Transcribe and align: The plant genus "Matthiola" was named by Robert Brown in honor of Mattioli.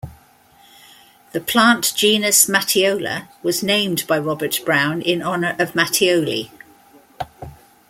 The 1.31 1.39
plant 1.39 1.93
genus 1.95 2.47
"Matthiola" 2.47 3.27
was 3.43 3.61
named 3.61 4.07
by 4.07 4.17
Robert 4.17 4.59
Brown 4.65 4.99
in 5.03 5.21
honor 5.21 5.55
of 5.59 5.73
Mattioli. 5.75 6.49